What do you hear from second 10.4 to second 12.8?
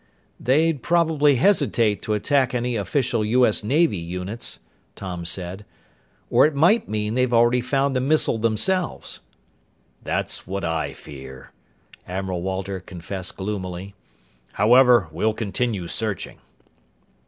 what I fear," Admiral Walter